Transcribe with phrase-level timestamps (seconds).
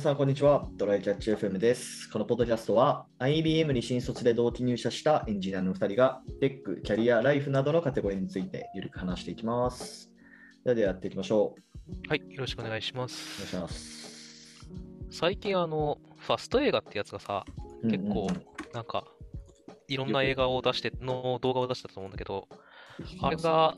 [0.00, 0.66] 皆さん、こんにちは。
[0.76, 2.08] ドライキャッチ FM です。
[2.08, 10.10] このポッドキャストは、IBM に新卒で同期入社したエンジニアの2人が、テック、キャリア、ライフなどのカテゴリーについてゆるく話していきます。
[10.64, 11.54] では、ではやっていきましょ
[12.06, 12.08] う。
[12.08, 13.46] はい、よろしくお願いしまお願いす。
[13.46, 14.66] します。
[15.10, 17.44] 最近、あの、ファスト映画ってやつがさ、
[17.82, 18.28] 結構
[18.72, 19.04] なんか、
[19.86, 22.48] いろんな映画を出して、の動画を出したと思うんだけど、
[23.20, 23.76] あれはが、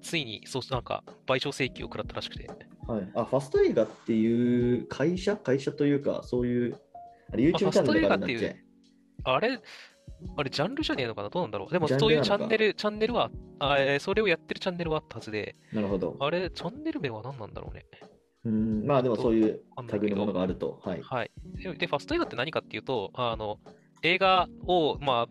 [0.00, 2.48] ついに、そう、なんか、賠償請求を食らったらしくて、
[2.86, 6.76] い、あ、ファスト映画っていう会社会社というか、そういう、
[7.32, 8.64] あれ YouTube チャンネルがあるんだっファスト映画ってけ
[9.24, 9.60] あれ、
[10.36, 11.28] あれ、ジャンルじゃねえのかな？
[11.30, 11.72] どうなんだろう？
[11.72, 16.16] でも、そういうチャンネル、チャンネルは、あえーそれをやってるチャンネルはあったはずで、なるほど。
[16.20, 17.86] あれ、チャンネル名は何なんだろうね？
[18.44, 20.80] うん、まあでもそういうわかんないけど類のものがあると。
[20.84, 21.00] はい。
[21.02, 21.30] はい。
[21.56, 23.58] で、でファスト映画って何かっていうと、あの、
[24.02, 25.26] 映画を、まあ、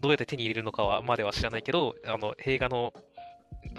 [0.00, 2.94] どうやって手に入れるのかは、までは知らないけど、あの、映画の、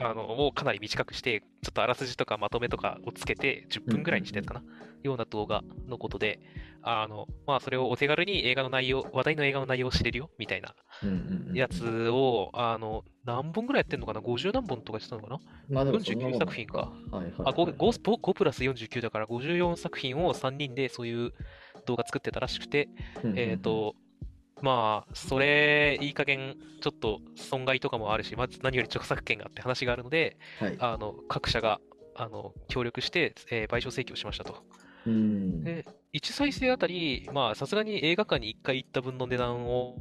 [0.01, 4.63] あの、をかなり短くして、ちょっとあらすじとかまとめとかをつけて、10分ぐらいにしたやつかな、
[5.03, 6.39] ような動画のことで、
[6.81, 10.73] あの、まあ、それをお手軽に映画の内容、話題の映画の内容を知れるよ、みたいな
[11.53, 15.39] やつを、あの、何本ぐらいやってんのかな ?50 何本とかしてたのかな？
[15.69, 16.77] まあでもそんなもん ?49 作品か。
[16.77, 21.33] はいはいはいあ 5, 5, 5プラス49だから54作品を3人でそういう
[21.85, 22.89] 動画作ってたらしくて、
[23.35, 23.95] えっ、と、
[24.61, 30.75] まあ、それ、いい加減、ちょっと損害とかもあるし、まず何より著作権があって話があるので、はい。
[30.79, 31.79] あの、各社が、
[32.15, 34.63] あの、協力して、えー賠償請求をしましたと。
[35.05, 39.95] うんで、1再生あたり、まあ、さすがに映画館に1回行った分の値段を、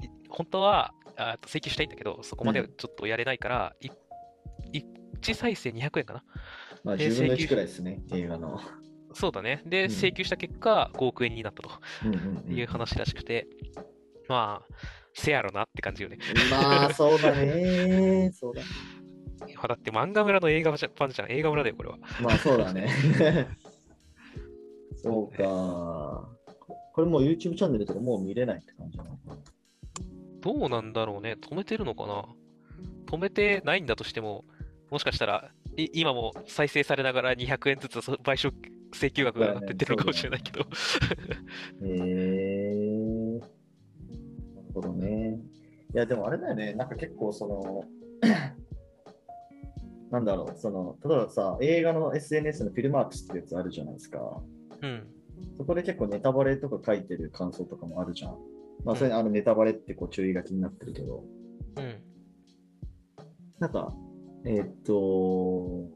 [0.00, 3.88] い本当は、あ請求したいんだけど、そこまでうんちょっとやれないから、い
[4.72, 6.24] 1再生200円かな。
[6.82, 8.60] まあ、で10分の1請求くらいですね、映画の。
[9.12, 9.62] そうだね。
[9.64, 11.70] で、うん請求した結果、5億円になったと
[12.04, 13.46] うんうんうんいう話らしくて、
[14.28, 14.74] まあ、
[15.14, 16.18] せやろなって感じよね。
[16.50, 18.30] まあ、そうだね。
[18.32, 18.62] そうだ。
[19.46, 21.30] いやだって漫画村の映画版じゃん。
[21.30, 21.98] 映画村だよ、これは。
[22.20, 22.88] まあ、そうだね。
[25.02, 26.28] そうか。
[26.94, 29.36] これもう YouTube チャンネルとかもう見れないって感じなのかな。
[30.40, 31.36] どうなんだろうね。
[31.40, 32.24] 止めてるのかな
[33.06, 34.44] 止めてないんだとしても、
[34.90, 38.52] もしかしたら、い今も再生されながら200円ずつそ賠償
[38.92, 40.60] 請求額が上がってってるのかもしれないけど。
[40.60, 40.64] へ
[41.82, 41.88] えー。
[44.74, 45.38] ほどね。
[45.94, 46.74] いや、でもあれだよね。
[46.74, 47.84] なんか結構その、
[50.10, 54.18] なんだろう、その、例えばさ、映画の SNS のフィルマークスってやつあるじゃないですか。
[54.82, 55.06] うん。
[55.56, 58.36] そこで結構ネタバレとか書いてる感想とかもあるじゃん。
[58.84, 61.24] まあ、それあのネタバレってこう注意書きになってるけど、
[61.76, 62.02] うん。
[63.58, 63.94] なんか、
[64.44, 65.88] えーっと、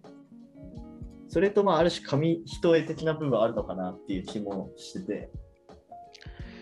[1.28, 5.31] それとまあある種紙一重的な部分あるのかなっていう気もしてて、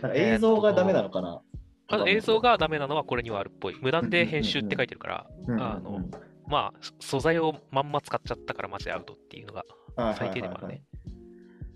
[0.02, 1.40] なんか映像がダメなのかな、
[1.88, 3.76] あ映像がダメなのはこれにはあるっぽい。
[3.80, 5.26] 無断で編集って書いてるから、
[5.58, 6.00] あの
[6.48, 9.64] まあ、素材をまんま使っちゃったからマジでアウトっていうのが
[9.96, 10.82] はい最低でもあるね。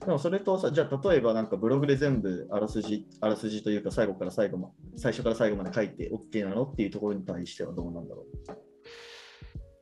[0.01, 8.25] でもそれとさ、じゃあ例えばなんかブログで全部あらすじ、あらすじというか最後から最後ま最初から最後まで書いて OK なのっていうところに対してはどうなんだろ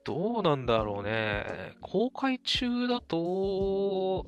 [0.05, 1.45] どうなんだろうね。
[1.81, 4.27] 公開中だと、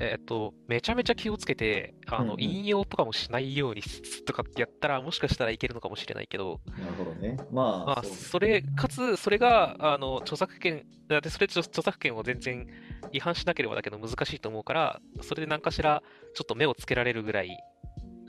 [0.00, 6.80] えっと、めちゃめちゃ気をつけて、あの、うんうん引用とかもしないようにすとかってやったら、もしかしたらいけるのかもしれないけど、う。
[6.80, 7.36] なるほどね。
[7.50, 12.66] まあ、まあ、それ、かつ、それが、あの、著作権、だってそれ著著作権を全然
[13.12, 16.02] 違反しなければだけど難しいと思うから、それで何かしら、
[16.34, 17.58] ちょっと目をつけられるぐらい、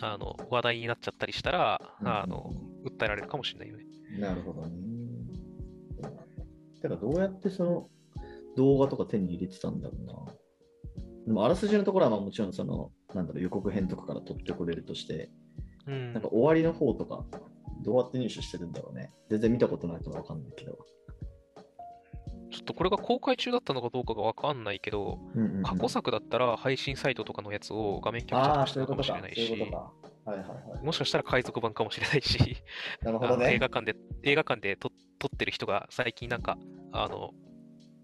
[0.01, 2.51] あの、話題になっちゃったりしたら、うんあの、
[2.85, 3.85] 訴えられるかもしれないよね。
[4.17, 4.71] なるほどね。
[6.81, 7.89] てか、どうやってその
[8.57, 10.33] 動画とか手に入れてたんだろうな。
[11.29, 15.29] でも、あらすじのところはまあもちろんその、なんだろう、予告編とかから取ってこれるとして、
[15.85, 17.23] うんなんか終わりの方とか、
[17.83, 19.13] どうやって入手してるんだろうね。
[19.29, 20.75] 全然見たことないからわかんないけど。
[22.49, 29.13] ちょっとこれが公開中だったのかどうかがわかんないけど、うんうんうん過去作だったら配信サイトとかのやつを画面キャプチャーしてたそういうことか。
[29.13, 29.77] かもしれないし、か。
[30.25, 30.83] はいはいはい。
[30.83, 32.57] もしかしたら海賊版かもしれないし、
[33.03, 33.45] なるほあどね。
[33.45, 36.57] の映画館で、映画館で撮撮ってる人が最近なんか、
[36.91, 37.35] あの、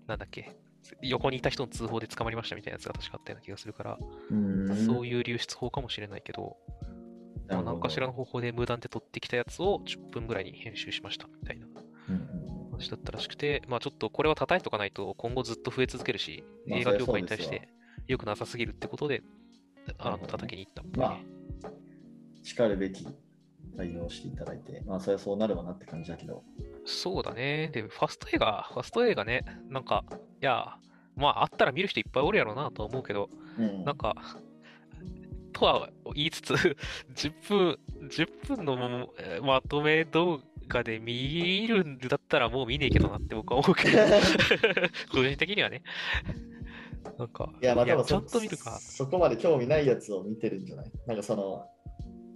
[0.06, 0.56] なんだっけ、
[1.02, 3.98] 横にいた人の通報で捕まりましたみたいなやつが確かあったような気がするから、
[4.86, 6.58] そういう流出法かもしれないけど、
[7.50, 11.68] ま何かしらの方法で無断で撮ってきたやつを10分ぐらいに編集しましたみたいな。
[12.76, 17.70] 話だったらしくて、まあちょっとこれは叩いとかないと今後ずっと増え続けるし、まあ映画業界に対して
[18.08, 19.24] 良くなさすぎるってことで、
[19.98, 21.26] あの叩きに行ったっぽいまあね。、
[22.44, 23.08] しかるべき
[23.78, 26.44] 対応していただいて、まあ、それはそうなるわなって感じだけど。
[26.86, 27.70] そうだね。
[27.74, 30.04] で、ファスト映画、ファスト映画ね、なんか、
[30.42, 30.76] いや、
[31.16, 34.16] まああったら見る人いっぱいおるやろうなとは思うけど、うんなんか、
[35.54, 36.54] とは言いつつ、
[37.16, 37.80] 10分、
[38.10, 39.10] 10分の
[39.42, 43.98] まとめ動画で見るんだったらもう見ねえけどなって僕は思うけど、
[45.12, 45.82] 個人的にはね。
[47.18, 48.72] なんか、いや、まあ多分ちゃんと見るか。
[48.80, 50.92] そこまで興味ないやつを見てるんじゃない？
[51.08, 51.66] なんかその、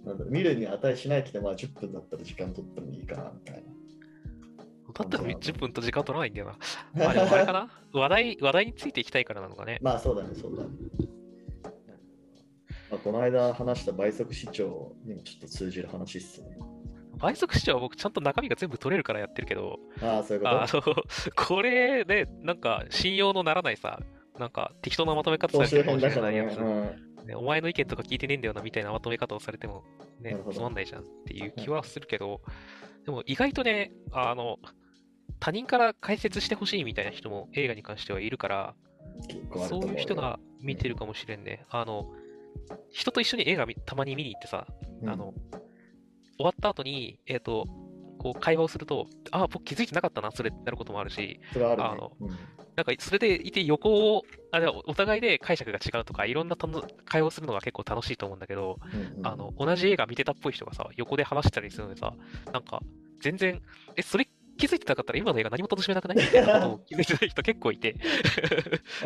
[0.04, 3.62] なんだろう見るに値しないけど、まあ10分だったら時間取ってもいいかな、みたい
[4.92, 6.46] だったら10分と時間取らないんだよ
[6.94, 7.06] な。
[7.08, 7.60] あ、でもあれかな？
[7.60, 9.78] な話題、話題についていきたいからなのかね。
[9.80, 10.70] まあそうだね、そうだね。
[12.90, 16.58] まあ、この間話した倍速視聴にもちょっと通じる話っすね。
[17.16, 20.96] 倍速視聴は僕ちゃんと中身が全部取れるからやってるけど、ああ、そういうこあとの、
[21.36, 24.00] これね、なんか信用のならないさ、
[24.38, 29.84] なんか適当なまとめ方されてるかもないやつ、うんねお前の意見とか聞いてねえんだよなみたいなまとめ方をされても
[30.20, 32.40] ねつまんないじゃんっていう気はするけど、
[33.04, 34.58] でも意外とね、あの、
[35.40, 38.74] 他人から解説してほしいみたいな人も映画に関してはいるから、
[39.68, 41.64] そういう人が見てるかもしれんね。
[41.70, 42.06] あの、
[42.90, 44.66] 人と一緒に映画見たまに見に行ってさ、
[45.02, 45.08] うん。
[45.08, 45.34] あの、
[46.36, 47.66] 終わった後に、えっ、と、
[48.18, 52.28] こう会話をすると、ああ、僕気づいてなかったな、それってなることもあるし、それはあのうん。
[52.76, 54.22] なんかそれでいて横を、
[54.52, 56.56] あお互いで解釈が違うとか、いろんな
[57.04, 59.26] 会話をするのが結構楽しいと思うんだけど、うんうん。
[59.26, 62.12] あの、同じ映画見てたっぽい人がさ、横で話したりするのでさ、
[62.52, 62.80] なんか、
[63.20, 63.60] 全然、
[63.96, 64.28] え、それ
[64.60, 66.18] 気づいてなかったら今の映画何も楽しめなくない？
[66.18, 67.96] みたいなことを気づいてない人結構いて、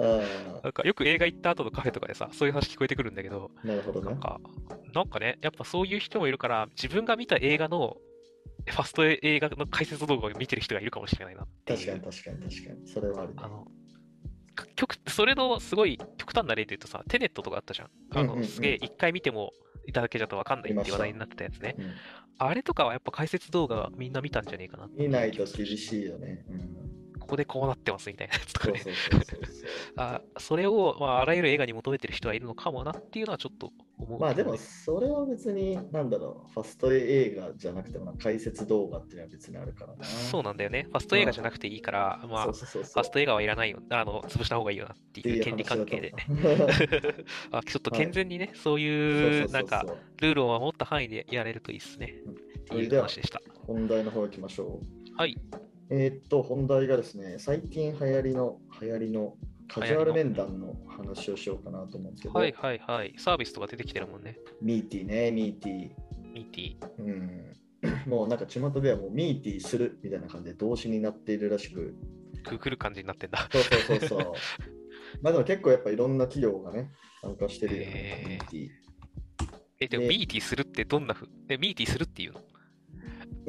[0.00, 4.10] あなんかよく映画行った後のカフェとかでさ、そういう話聞こえてくるんだけど、あ、なるほどね。
[4.10, 4.40] なんか、
[4.92, 7.96] なんかね、やっぱそういう人もいるから、自分が見た映画の、
[8.66, 11.46] ファスト映画の解説動画を見てる人がいるかもしれないな。
[11.66, 12.88] 確かに確かに確かに。
[12.88, 13.48] それはあるねあ。
[13.48, 13.66] の、
[14.54, 17.90] か極それのすごい極端な例で言うとさ、テネットとかあったじゃん。
[18.12, 19.52] あの、うんうんうんすげえ一回見ても
[19.86, 21.76] いただけじゃとわかんないって話題になってたやつね。
[21.78, 21.92] うん
[22.36, 26.44] あれとかはやっぱ解説動画みんな見たんじゃねえかな見ないと厳しいよね。
[26.50, 26.83] うん
[27.24, 28.80] ここでこうなってますみたいなやつとかね。
[30.38, 40.04] それを、まあ、あらゆる映画に求めてる人はいるのかもなっていうのはちょっと思うね、まあでもそれは別になんだろう、ファスト映画じゃなくてもな解説動画っていうのは別にあるからな。
[40.04, 40.86] そうなんだよね。
[40.90, 43.80] ファスト映画じゃなくていいから、まあ、ファスト映画はいらないよ。
[43.88, 46.12] あの、潰した方がいいよなっていう権利関係で。
[47.50, 49.86] あちょっと健全にね、そう思ういう、そうそうなんか、
[50.20, 52.20] ルールを守った範囲でやれるといいですね。
[52.26, 53.40] うんっていう話でした。
[53.66, 55.16] 本題の方行きましょう。
[55.16, 55.36] はい。
[55.90, 59.36] えーっと、本題がですね、最近流行りの、流行りの
[59.68, 63.14] カジュアル面談の話をしようかなと思うんですけど、はいはいはい。
[63.18, 64.38] サービスとか出てきてるもんね。
[64.62, 66.32] ミーティーね、ミーティー。
[66.32, 67.02] ミーティー。
[67.02, 67.54] うん、
[68.10, 71.94] もうなんか巷ではもうミーティーするみたいな感じで動詞になっているらしく、
[72.44, 73.48] くくる感じになってんだ。
[73.50, 74.32] そうそうそうそう。
[75.22, 76.90] まあでも結構やっぱいろんな企業がね、
[77.22, 78.68] 参加してるよね、へーミーティ
[79.80, 82.40] え、でもねミーティーするってどんなふえ、ミーティーするっていうの？
[82.40, 82.53] ー。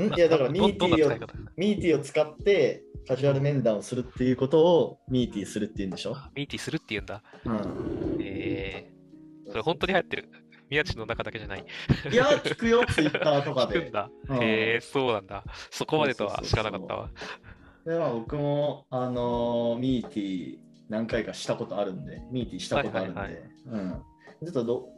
[0.03, 0.13] ん？
[0.13, 1.09] いやだからミーティーを
[1.57, 7.21] ミーティーを使ってカジュアル面談をするっていうことをミーティーするっていうんでしょ、あミーティーするっていうんだ。
[7.45, 10.29] うん、えー、それ本当に流行ってる？
[10.67, 11.65] 宮地の中だけじゃない？
[12.11, 13.79] いや、聞くよ、ツイッターとかで。
[13.79, 14.09] 聞くんだ。
[14.29, 15.43] うんえー、そうなんだ。
[15.69, 17.09] そこまでとは知らなかったわ。
[17.85, 20.57] でまあ、僕も、あのーミーティー
[20.89, 23.91] 何回かしたことあるんで、ミーティーしたことあるんで、はいはいうん、
[24.43, 24.89] ちょっとど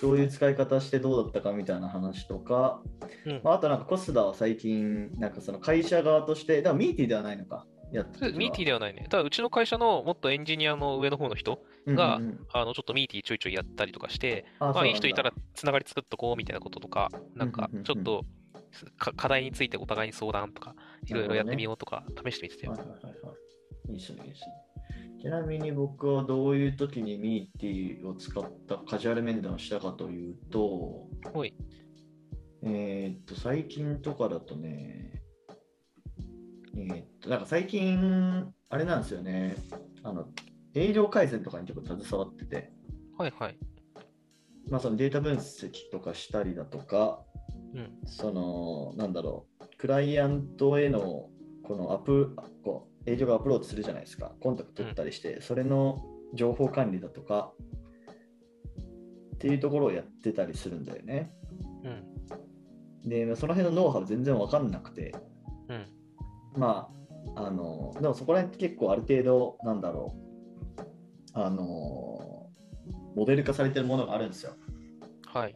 [0.00, 2.82] どういう使い方してどうだったかみたいな話とか、
[3.24, 9.06] うんまあ、あとなんかコスダは最近、なんかその会社側として、だからミーティーではないのか、やってるミーティーでではないね。
[9.08, 18.24] ただ、うちの会社のもっとエンジニアの上の方の人がうんうんうんあの、ちょっとミーティーちょいちょいやったりとかして、あまあ、いい人いたらつながり作っとこうみたいなこととか、なんかちょっと
[18.98, 20.74] か課題についてお互いに相談とか、
[21.06, 22.72] いろいろやってみようとか、試してみてたよ。
[22.72, 23.10] はいはいはいは
[23.88, 23.92] い。
[23.92, 24.65] いいですね、いいですね。
[25.26, 31.52] ちなみに僕はどういう時にミーティーを使ったカジュアル面談をしたかというと、ほい。
[32.62, 35.20] えーっと、最近とかだとね、
[36.76, 39.56] えーっと、なんか最近、あれなんですよね、
[40.04, 40.28] あの、
[40.76, 42.70] 営業改善とかに結構携わってて、
[43.18, 43.58] はいはい。
[44.70, 47.20] まあそのデータ分析とかしたりだとか、
[47.74, 47.98] うん。
[48.06, 51.30] その、なんだろう、クライアントへの
[51.64, 57.52] このアップ、こう、営業がアプローチするじゃないですか、コンタクト取ったりして、それの情報管理だとか、
[59.34, 61.30] っていうところをやってたりするんだよね。
[61.84, 63.08] うん。
[63.08, 65.14] で、その辺のノウハウ全然わかんなくて、
[65.68, 65.86] うん。
[66.56, 66.90] ま
[67.36, 70.16] あ、あの、でもそこら辺って結構ある程度、なんだろ
[70.78, 72.48] う、あの、
[73.14, 74.52] モデル化されてるものがあるんですよ。
[75.26, 75.54] はい。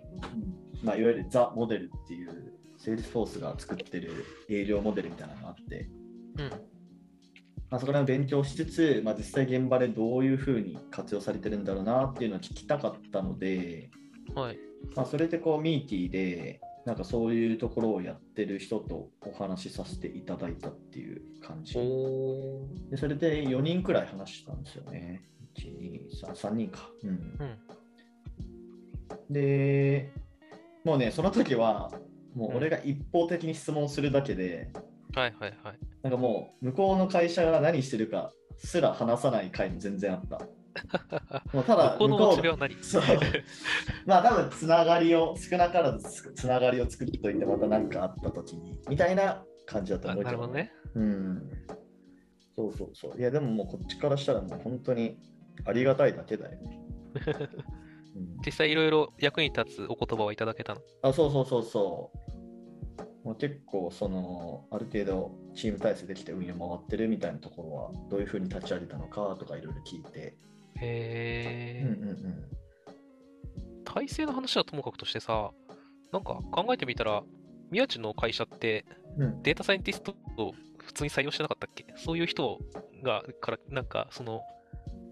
[0.83, 4.11] まあ、いわゆる The Model っていう、 Salesforce が作ってる
[4.49, 5.89] 営業モデルみたいなのがあって、
[6.39, 6.70] うん。
[7.71, 13.91] まあ、そこら辺を勉強しつつ、まあ、実際現場でどういうふうに活用されてるんだろうなっていうのを聞きたかったので、
[14.35, 14.59] はい。
[14.97, 21.79] まあ、それでこうミーティーで、なんかそういうところをやってる人とお話しさせていただいたっていう感じ。
[21.79, 25.23] おでそれで4人くらい話したんですよね。
[25.57, 26.91] 1、2、3、3人か。
[27.05, 27.11] うん。
[27.11, 27.13] う
[27.45, 27.59] ん。
[29.31, 30.13] で、
[30.85, 31.93] もうね、その時は、
[32.35, 34.73] もう俺が一方的に質問するだけで、
[35.15, 35.90] はいはいはい。
[36.03, 40.41] なんかもう向こうの会社が何してるかすら話さない回も全然あった。
[41.53, 42.43] もうただ向こう
[44.07, 50.73] まあ多分つながりを少なからずつながりを作っといてまた何かあった時にみたいな感じだとあ思うけどね。
[50.95, 51.51] うん。
[52.55, 53.19] そうそうそう。
[53.19, 55.19] いやでももうこっちからしたらもう本当に
[55.65, 56.61] ありがたいだけだよ。
[56.61, 56.81] ね、
[58.17, 58.37] うん。
[58.45, 60.81] 実際いろいろ役に立つお言葉をいただけたの？
[61.03, 62.30] あそうそうそうそう
[63.25, 70.37] もう結構そのある程度チーム体制できて運用回ってるみたいなところはどういうふうに立ち上げたのかとかいろいろ聞いて、
[70.77, 73.85] へうんうんー。
[73.85, 75.51] 体制の話はともかくとしてさ、
[76.13, 77.23] なんか考えてみたら、
[77.71, 78.85] 宮地の会社って
[79.17, 79.43] うんうん。
[79.43, 81.85] データサイエンティストを普通に採用してなかったっけ？
[81.97, 82.59] そういう人
[83.03, 84.41] が、から、なんか、その、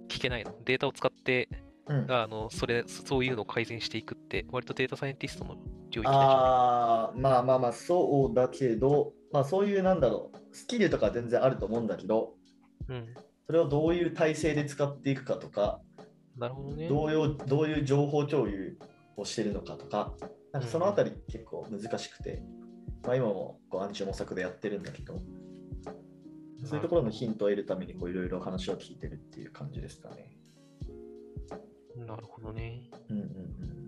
[0.09, 0.55] 聞けないの？
[0.65, 1.49] データを使って、
[1.89, 2.11] うん。
[2.11, 5.57] あの、それ、そういうのを改善していくって、割とデータサイエンティストの
[5.91, 12.35] 領域あーまあまあまあそうだけど、まあそういうなんだろう、スキルとか全然あると思うんだけど、
[12.89, 13.15] うん。
[13.47, 15.81] それをどういう体制で使っていくかとか、
[16.37, 16.89] なるほどね。
[16.89, 18.79] どういうどういう情報共有
[19.17, 20.13] をしてるのかとか、
[20.53, 22.43] なんかそのあたり結構難しくて、
[23.05, 25.21] まあ、今もこう暗中模索でやってるんだけど、
[26.65, 30.37] そういうところのヒントを得るためにこういろいろ話を聞いてるっていう感じですかね。
[31.97, 32.91] なるほどね。
[33.09, 33.88] うんうんうん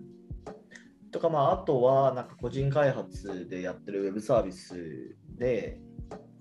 [1.21, 5.79] かまああとはなんか個人開発でやってるウェブサービスで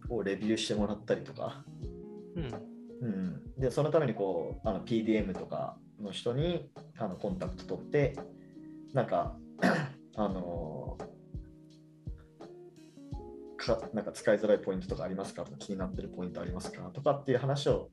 [0.08, 1.64] こうレビューしてもらったりとか、
[2.36, 2.70] うん。
[3.02, 8.14] うん、でそのためにこうあの PDM とかの人にあのコンタクト取って
[8.92, 9.36] なんか
[10.16, 10.98] あの
[13.56, 15.56] かなんか使いづらいポイントとかありますかとか？
[15.58, 16.82] 気になってるポイントありますか？
[16.92, 17.88] とかっていう話を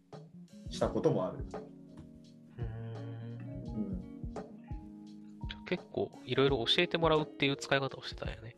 [0.69, 1.45] したこともある。
[5.67, 8.55] 結構いろいろ教えてもらうっていう使い方をしてたんやね。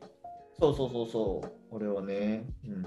[0.59, 2.45] そうそうそうそう、俺はね。
[2.65, 2.85] うん。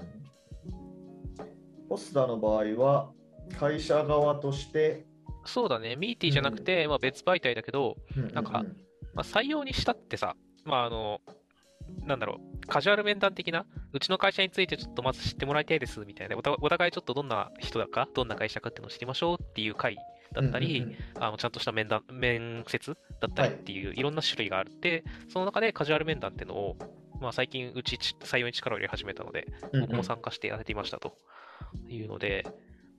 [1.89, 3.11] ポスターの場合は、
[3.59, 5.05] 会社側として、
[5.45, 7.97] そうだね、ミーティーじゃなくて、まあ、別媒体だけど、
[8.33, 8.63] なんか
[9.13, 11.19] まあ、採用にしたってさ、まああの、
[12.05, 19.97] なんだろう、カジュアル面談的な、うちの会社についてちょっとまず知ってもらいたいですみたいな、お互お互いちょっとどんな人だか、どんな会社かっていうのを知りましょうっていう会
[20.33, 20.97] だったり、うんうんうん。
[21.23, 24.01] あのちゃんとした面談面接だったりっていうい。
[24.01, 26.77] ろんな種類があって、その中でカジュアル面談っていうのを、
[27.21, 29.47] まあ、最近うち採用に力を入れ始めたので、
[29.79, 31.17] 僕も参加してやっていましたと
[31.87, 32.45] いうので、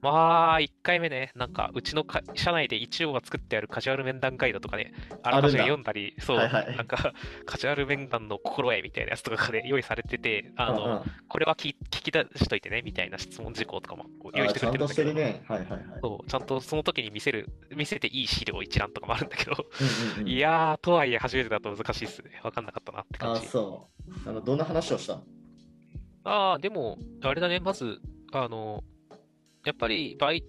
[0.04, 4.92] まあ、1回目ね、なんか、うちのか社内で一応は作ってあるカジュアル面談ガイドとかね、
[5.22, 7.14] あらかじめ読んだり、そう、はいはいなんか、
[7.46, 15.42] カジュアル面談の心得みたいなやつとかがね、用意されてて、あの、うんうんこれは聞聞き出しといてね、みたいな質問事項とかも用意してくれてるんだけど、ね。
[15.48, 15.80] はいはいはい。
[16.00, 19.86] そう、ちゃんとその時に見せる、見せていい資料一覧とかもあるんだけど、うん
[20.18, 22.40] うんうんいやー、とはいえ初めてだと難しいっすね。
[22.44, 23.48] わかんなかったなって感あ、じ。
[23.48, 23.88] そ
[24.26, 24.28] う。
[24.28, 25.24] あのどんな話をしたの？
[26.22, 28.00] ああ、でも、あれだね、まず、
[28.32, 28.84] あの、
[29.64, 30.42] やっぱり媒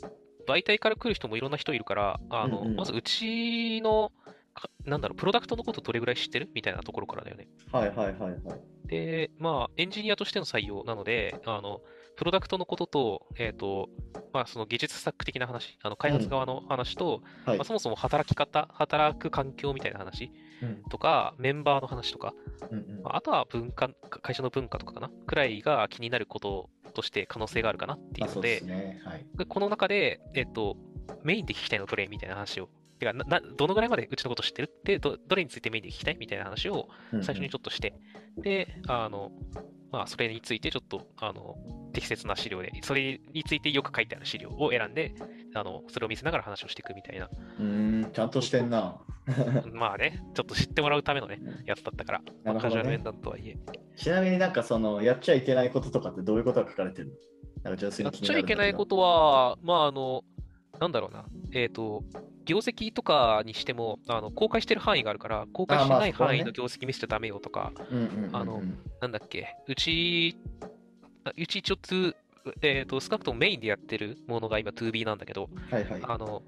[0.48, 2.76] 媒体から来る人もいろんな人いるから、あの、うんうん。
[2.76, 4.12] まずうちの、
[4.54, 7.48] かなんだろう、プロダクトのことどれぐらい知ってるみたいなところからだよね。
[7.72, 8.40] はいはいはいはい。
[8.88, 11.82] で、まあ、エンジニアとしての採用なので、あの、
[12.16, 13.90] プロダクトのことと、えっ、と、
[14.32, 17.58] まあ、その技術スタック的な話、あの開発側の話と、はい。
[17.58, 20.32] まあ、そもそも働き方、働く環境みたいな話
[20.62, 20.84] うん。
[20.90, 22.34] とか、メンバーの話とか、
[22.72, 23.04] うんうん。
[23.04, 29.00] まああとは文化、会社の文化とかかな、くらいが気になることとして可能性があるかなっていうのでね。
[29.06, 29.26] はい。
[29.38, 30.78] でこの中で、えっと、
[31.24, 34.74] メインで聞きたいのどれみたいな話を、てかなな、どのぐらいまでうちのこと知ってる？
[34.84, 36.18] でど、どれについてメインで聞きたい？
[36.18, 36.88] みたいな話を
[37.22, 37.94] 最初にちょっとして、
[38.38, 39.32] で、あの、
[39.96, 41.56] まあ、それについてちょっと、あの、
[41.94, 45.16] 適切な資料で、それについてよく書いてある資料を選んで、
[45.54, 47.66] あの、それを見せながら話をしていくみたいな、うん、
[48.04, 49.00] うんちゃんとしてんな。
[49.72, 53.58] まあね、ちょっと知ってもらうためのね、やつだったから、まあなるほどねカジュアル面談とはいえ。
[53.96, 57.14] ちなみになんかその、やっちゃいけないこととかってどういうことが書かれてるの？
[57.64, 60.26] なんか純粋やっに気にちゃいけないことは、まあ、あの、
[60.80, 62.04] なんだろうな、えっ、と、
[62.46, 67.72] 業績とかにしても、あの公開してる範囲があるから、公開してない範囲の業績見せちゃダメよとか、
[68.34, 68.62] あの
[69.02, 70.38] なんだっけ、うち、
[71.24, 72.16] あうち一応つ、
[72.62, 76.02] えっ、と、少なくともメインでやってるものが今 2B なんだけど、はいはい。
[76.04, 76.44] あの、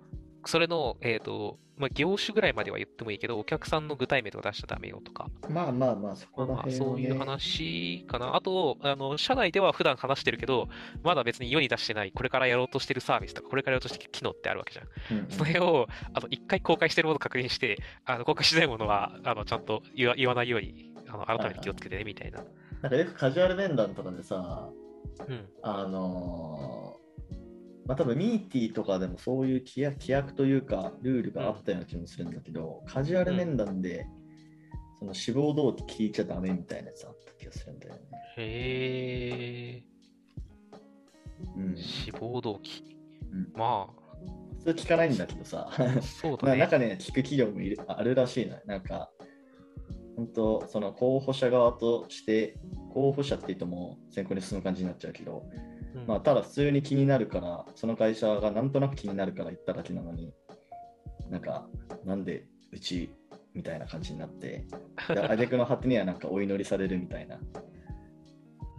[0.48, 8.36] それの、えっ、と、まあ、業種ぐらいまでは言ってもいいけど、お客さんの具体名とか出しちゃダメよとか、まあまあまあ、そこまあまあ、ら辺をねそういう話かな。
[8.36, 10.70] あと、あの、社内では普段話してるけど、
[11.04, 14.88] まだ別に世に出してない、これからやろうとしてるサービスとか、これからやろうとしてる機能ってあるわけじゃん。
[15.12, 22.44] うんうんそれを、あの、一回公開してるものを確認して、あの、公開してないものは、あの、ちゃんと言わ言わないように、あの、改めて気をつけてね、みたいな。
[22.82, 24.70] なんかよくカジュアル面談とかでさ、
[25.28, 25.46] うん。
[25.62, 27.07] あのー
[27.88, 34.06] まあ多分ミーティーとかでもそういう規約規約というかルールがあったような気もするんだけど、カジュアル面談で、
[35.00, 38.02] その志望動機聞いちゃダメみたいなやつあった気がするんだよね。
[38.38, 39.84] へ
[41.56, 42.84] うんー、志望動機。
[43.32, 44.08] うんまあ、
[44.60, 45.70] 普通聞かないんだけどさ、
[46.02, 46.58] そうだね。
[46.58, 48.60] まあ中には聞く企業もいるあるらしいな。
[48.66, 49.10] なんか、
[50.16, 52.58] 本当その候補者側として、
[52.92, 55.44] 候補者って言っても選考に進む感じになっちゃうけど、
[55.96, 60.34] うんまあ、ただ普通に気になるから、その会社がなんとなく気になるから言っただけなのに、
[61.30, 61.68] なんか、
[62.06, 63.10] なんでうち
[63.54, 64.66] みたいな感じになって、
[65.10, 67.40] で 挙句の果てにはなんかお祈りされるみたいな。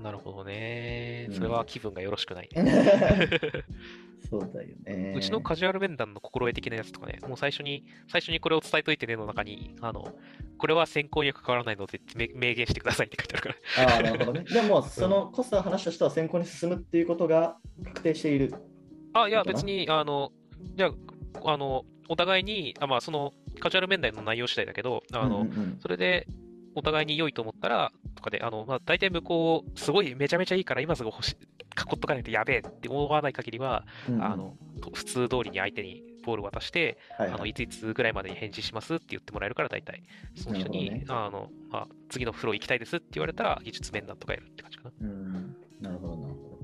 [0.01, 1.33] なるほどねう。
[1.33, 2.49] んそれは気分がよろしくない。
[4.31, 5.15] そうだよね。
[5.17, 10.15] うちのカジュアル面談の心得的なやつとかね、もう最初に、最初にこれを伝えといてねの中に、あの、
[10.59, 13.95] これは選考には関わらないのでめ明言してくださいって書いてあるから。
[13.95, 14.45] ああ、なるほどね。
[14.53, 18.55] でも、そのコスタ話した人は選考に進むっていうことが確定している。
[19.15, 20.33] あ、いや、別に、あの、
[20.77, 26.27] じゃあ、あの、お互いに、あまあ、その、カジュアル面談の内容次第だけど、あの、うんうんうんそれで、
[26.75, 31.37] お互いに良いと思ったら、とかで、あの、まあ、大体向こう、すごいめちゃめちゃいいから、今すぐ欲し
[31.79, 40.03] 囲っとかないとやべえって思わない限りは、うんうんあの、と普通通りに相手にボール渡して、はいはいあのいついつぐらいまでに返事しますって言ってもらえるから、大体、
[40.37, 44.91] その人に、なるあの、まあ、次のフロー行きたいですって言われたら、技術面談とかやるって感じかな。
[45.01, 46.59] うんなるほど、なるほど。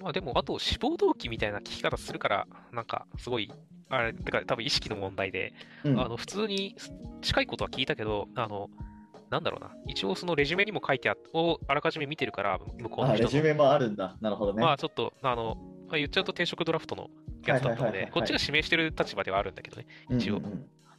[0.00, 3.52] まあ、でも、あと、志望動機みたいな聞き方するから、なんか、すごい、
[3.88, 5.52] あれ、だから多分意識の問題で、
[5.84, 6.76] うんあの普通に
[7.22, 8.70] 近いことは聞いたけど、あの、
[9.30, 13.16] なんだろうな、一応そのレジュメにも書いてあっをあらかじめ見てるから、向こうの。
[13.16, 14.16] レジュメもあるんだ。
[14.20, 14.62] なるほどね。
[14.62, 15.56] まあちょっと、あの、
[15.88, 17.08] まあ、言っちゃうと転職ドラフトの
[17.46, 19.86] やつだったのでこっちが指名してる立場ではあるんだけどね。
[20.10, 20.40] 一応。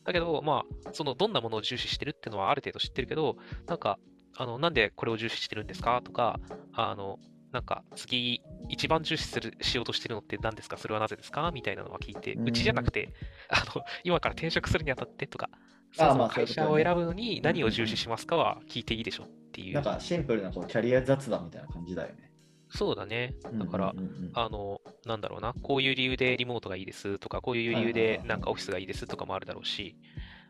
[0.05, 3.99] だけど、まあ、そのどんなものを重視してるっていうのはある程度知ってるけど、なんか、
[4.37, 6.01] あの、なんでこれを重視してるんですか？
[6.03, 6.39] とか、
[6.73, 7.19] あの、
[7.51, 10.77] なんか、次、一番重視するしようとしてるのって何ですか？
[10.77, 11.51] それはなぜですか？
[11.53, 13.13] みたいなのは聞いて、うちじゃなくて、
[13.49, 15.57] あの、今から転職するにあたってとか、あ
[15.97, 16.65] そもそもまあそういうことね。
[16.65, 19.73] 会社を選ぶのに何を重視しますかは聞いていいでしょっていう。
[19.75, 22.28] なんかシンプルなこうキャリア雑談みたいな感じだよね。
[22.69, 23.33] そうだね。
[23.53, 24.31] だから、うんうんうんうん。
[24.33, 29.95] あの、なんだろうな、こういう理由でリモートがいいですとか、こういう理由ではいなんかオフィスがいいですとかもあるだろうし、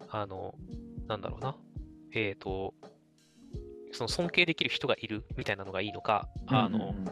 [0.09, 0.53] あの、
[1.07, 1.55] なんだろうな、
[2.13, 2.73] えっ、と、
[3.91, 7.11] その尊敬できる人がいるみたいなのがいいのか、あの、うんうんうん。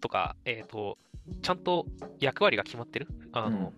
[0.00, 0.98] とか、えっ、と、
[1.42, 1.86] ちゃんと
[2.18, 3.06] 役割が決まってる？
[3.32, 3.72] あの、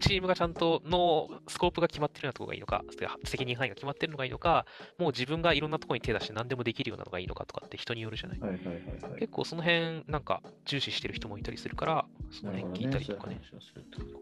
[0.00, 2.84] チームがちゃんとのスコープが決まってるようなところがいいのか、
[3.24, 4.66] 責任範囲が決まってるのがいいのか、
[4.98, 8.40] もう自分がいろんなところに手出して何でもできるようなのがいいのかとかって人によるじゃない。
[8.40, 8.74] はいはいはい
[9.10, 9.20] はい。
[9.20, 13.40] 結構その辺なんか重視してる人もいたりするから、その辺聞いたりとかね。。
[13.50, 14.14] どね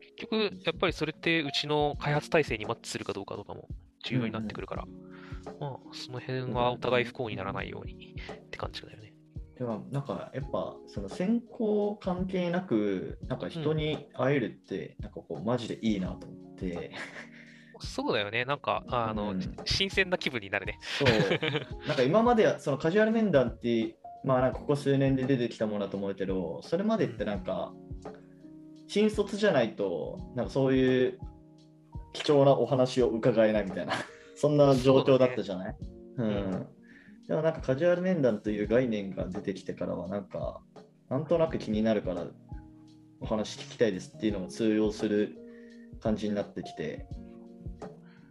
[0.00, 3.68] 結局、やっぱりそれってうちの開発体制にマッチするかどうかとかも
[4.04, 4.84] 重要になってくるから、
[5.60, 9.07] まあ、その辺はお互い不幸にならないようにって感じだよね。
[9.58, 16.92] でもなんかやっぱその選考関係なくなんか人に会えるってなんかこうマジでいいなと思って、
[17.80, 18.44] そうだよね。
[18.44, 19.56] なんか、あの、うん。
[19.64, 20.78] 新鮮な気分になるね。
[20.98, 21.86] そう。
[21.86, 27.72] なんか今まではそのカジュアル面談ってまあなんかここ数年で出てきたものだと思うけどそれまでってなんか
[28.88, 31.18] 新卒じゃないとなんかそういう
[32.12, 33.94] 貴重なお話を伺えないみたいな。
[34.34, 35.76] そんな状況だったじゃない、
[36.16, 36.77] うね
[37.28, 40.60] んでもなんかカジュアル面談という概念が出てきてからはなんか
[41.10, 42.26] なんとなく気になるから
[43.20, 45.36] お話聞きたいですっていうのが通用する
[46.00, 47.06] 感じになってきて。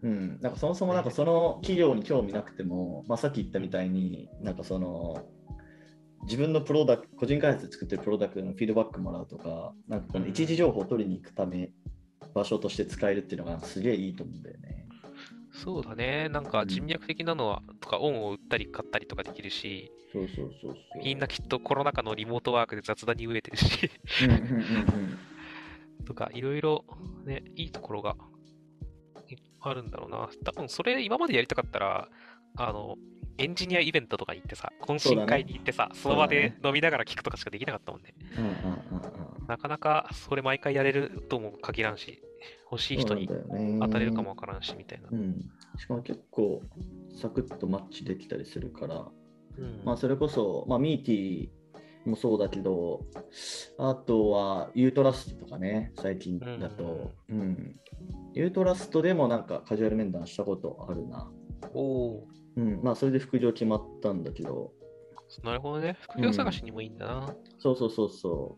[0.03, 5.25] うん、なんかそもそもなんかその企業に興味なくても、まあ、さっき言ったみたいになんかその
[6.25, 11.71] 自分のプロダクト個人開発で作ってるプロダクトのフィードバックもらうとかなんかこの一時情報を取りに行くため
[12.35, 14.86] 場所として使えるっていうのがすげえいいと思うんだよね。
[15.63, 16.29] そうだね。
[16.29, 21.03] なんか人脈的なのは、とか、恩を売ったり買ったりとかできるし、そうそうそうそう。
[21.03, 23.89] みんなきっとコロナ禍のリモートワークで雑談に飢えてるし、
[24.23, 25.17] うんうんうんうん
[26.05, 26.85] とか、いろいろ
[27.25, 28.15] ね、いいところが
[29.29, 30.29] いあるんだろうな。
[30.45, 32.07] 多分それ今までやりたかったら、
[32.55, 32.95] あの、
[33.37, 38.13] エンジニアイベントとかに行ってさ、懇親会に行ってさ、そ,、の場で飲みながら聞くとかしかできなかったもんね。
[38.37, 42.21] うんうんうんうんなかなかそれ毎回やれるとも限らんし、
[42.69, 43.29] 欲しい人に
[43.79, 45.09] 当たれるかもわからんし、みたいな。
[45.11, 45.39] うん、
[45.77, 46.61] しかも結構
[47.19, 49.07] サクッとマッチできたりするから、
[49.57, 49.81] うん。
[49.85, 53.05] まあ、それこそ、まあ、ミーティーもそうだけど、
[53.77, 57.13] あとはユートラストとかね、最近だと。
[57.29, 57.75] うん。
[58.33, 61.31] ユートラストでもなんかカジュアル面談したことあるな。
[61.73, 65.97] おおうん、まあそれで副業決まったんだけど、ー、なるほどね。
[66.01, 67.35] 副業探しにもいいんだな。
[67.59, 68.57] そうそうそうそ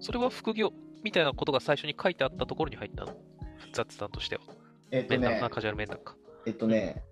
[0.00, 3.14] それは副業みたいなことが最初に書いてあったところに入ったの？
[3.72, 4.42] 雑談としては。
[4.46, 4.54] う。
[4.90, 6.16] えっとねカジュアル面談か。
[6.46, 7.02] えっとね、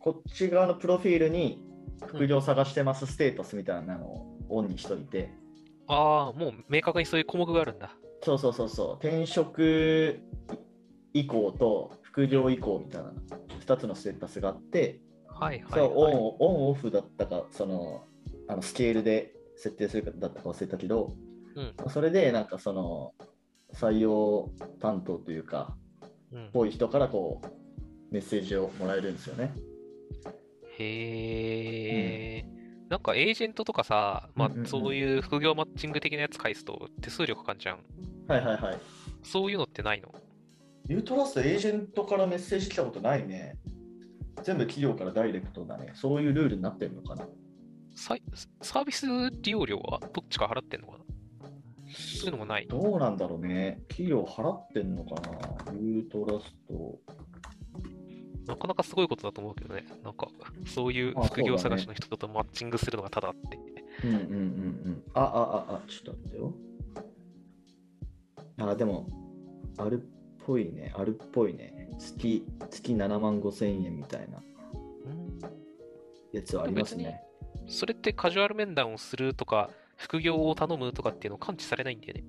[0.00, 1.62] こっち側のプロフィールに
[2.06, 5.30] 副業探してますステータスみたいなのをオンにしといて、
[5.86, 7.94] ああ、もう明確にそういう項目があるんだ。
[8.22, 10.20] そうそうそうそう、転職
[11.14, 13.12] 以降と副業以降みたいな
[13.64, 16.14] 2つのステータスがあって、はいはい、そうオはい。
[16.14, 18.04] ンオンオフだったか、その
[18.48, 21.14] あのスケールで設定するかだったか忘れたけど、
[21.54, 21.74] うん。
[21.90, 23.14] それでなんかその
[23.74, 25.76] 採用担当というか、
[26.32, 27.48] うん、ぽい人からこう
[28.12, 29.52] メッセージをもらえるんですよね。
[30.78, 32.44] へえ、
[32.88, 37.78] なんかエージェントとかさ、まうんうんうんあそういう副業マッチング的なやつ返すと手数料かかんじゃん。
[38.28, 38.78] はいはいはい。
[39.22, 40.14] そういうのってないの？
[40.88, 43.58] ユートラストエージェントからメッセージ来たことないね。
[44.42, 45.92] 全部企業からダイレクトだね。
[45.94, 47.28] そういうルールになってるのかな。
[47.94, 49.06] サービス
[49.42, 51.04] 利用料はどっちか払ってんのかな？
[51.92, 52.66] そういうのもない。
[52.66, 53.82] どうなんだろうね。
[53.88, 55.14] 企業払ってんのか
[55.66, 56.98] なユートラスト。
[58.46, 59.84] なかなかすごいことだと思うけどね。
[60.02, 60.28] なんか、
[60.66, 63.58] そういうあ副業探しの人とマッチングするのがただって。
[64.04, 64.34] うんうんうんう
[64.90, 65.02] ん。
[65.14, 66.54] あ、あ、あ、あ、ちょっと待ってよ。
[68.58, 69.06] あ、でも、
[69.78, 70.06] あるっ
[70.44, 70.92] ぽいね。
[70.96, 71.90] あるっぽいね。
[71.98, 74.42] 月、月7万5千円みたいな
[76.32, 77.22] やつはありますね。
[77.66, 82.24] それってカジュアル面談をするとか、副業を頼むとかっていうのを感知されないんだよね。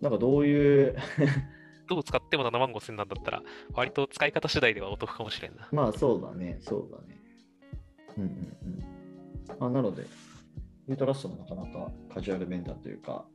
[0.00, 0.96] なんかどういう、
[1.86, 3.42] どう使っても7万5千なんだったら、
[3.74, 5.68] 割と使い方次第ではお得かもしれんな。
[5.72, 7.20] まあそうだね、そうだね。
[8.16, 8.30] うんうん
[9.60, 9.66] うん。
[9.66, 10.06] あなので、
[10.88, 13.26] ユートラストもなかなかカジュアル面談というか、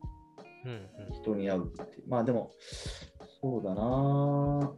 [0.66, 1.14] うんうん。
[1.14, 2.02] 人に会うって。
[2.08, 2.50] まあでも、
[3.42, 4.74] そうだな。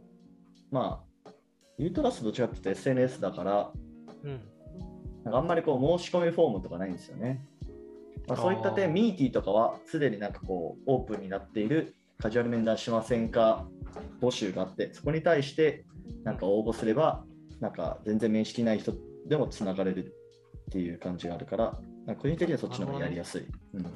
[0.70, 1.30] まあ、
[1.78, 3.72] ユートラストどっちかっていうと SNS だから、
[4.24, 4.40] うん。
[5.24, 7.46] なんかあんまりこう申し込みフォームとかないんですよね。
[8.30, 13.66] まあ、そういった点、ミーティーとかはすでになんかこうオープンになっているカジュアル面談しませんか
[14.20, 15.84] 募集があって、そこに対して
[16.22, 17.24] なんか応募すれば、
[17.60, 18.94] なんか全然面識ない人
[19.26, 20.14] でもつながれる
[20.68, 23.46] っていう感じがあるから、なんか個人的にはそっちの方がやりやすい。
[23.74, 23.86] うん、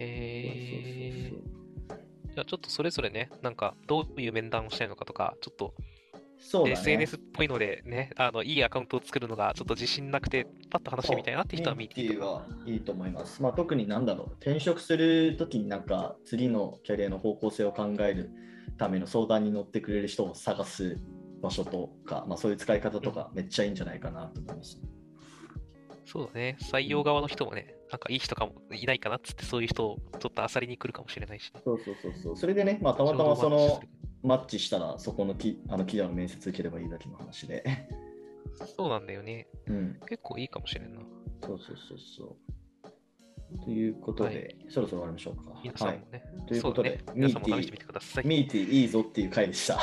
[0.00, 1.30] へー。
[1.30, 1.52] そうそうそう。
[2.34, 5.74] じゃあちょっとそれぞれね、なんかどういう面談をしたいのかとか、ちょっと
[6.42, 6.72] そうだね。
[6.72, 13.40] SNS っぽいのでね、あのいいアカウントを作るのがちょっと自信なくて、パッと話してみたいなって人は見ていはいいと思います。
[13.40, 18.30] まあ、特になんだろう、転職するときになんか次のキャリアの方向性を考える
[18.76, 20.98] ための相談に乗ってくれる人を探す
[21.40, 24.80] 場所とか、まあ、そういう使い方とかめっちゃいいんじゃないかなと思います。
[26.04, 31.60] そうだね、採用側の人もね、なんかいい人かもいないかなっつって、そういう人をちょっと漁りに来るかもしれないしね。
[31.64, 32.36] そうそうそうそう。
[32.36, 33.80] それでね、まあ、たまたまその
[34.22, 37.64] マッチしたら、そこのきあの企業の面接受ければいいだけの話で。
[38.76, 39.48] そうなんだよね。
[39.66, 40.00] うん。
[40.08, 41.00] 結構いいかもしれんな。
[41.44, 42.36] そうそうそうそ
[43.60, 43.64] う。
[43.64, 45.60] ということで、はいそろそろ終わりましょうか。
[45.62, 46.22] 皆さんもね。
[46.46, 48.26] ということでね、皆さんもミーティー試してみてください。
[48.26, 49.74] ミーティーいいぞっていう回でした。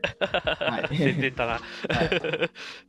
[0.94, 1.52] い全然だな。
[1.52, 2.08] はい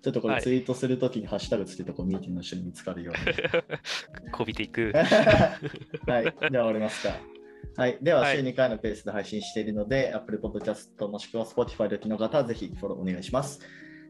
[0.02, 4.32] ちょっとこれはいツイートするときにハッシュタグつけてこうミーティングの人に見つかるように。
[4.32, 4.92] こびていく。
[4.96, 5.06] はい。
[5.12, 7.31] じゃあ終わりますか。
[7.78, 7.98] はい。
[8.02, 13.60] では、はい週2回のペースで配信しているので、Apple Podcast もしくは Spotify でお聞きの方はぜひフォローお願いします。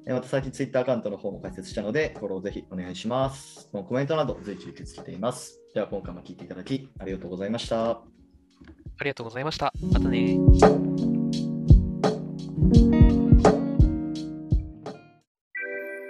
[0.07, 3.69] えまた最近 Twitter アカウントの方も開設したので、フォローぜひお願いします。
[3.71, 5.59] もうコメントなど随時受け付けています。
[5.75, 7.91] では今回も聞いていただきありがとうございました。
[7.91, 8.03] あ
[9.03, 9.71] りがとうございました。
[9.91, 10.37] またね。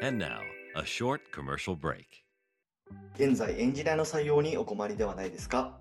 [0.02, 0.40] And now,
[0.76, 2.06] a short commercial break.
[3.18, 5.81] 現在エンジニアの採用にお困りではないですか？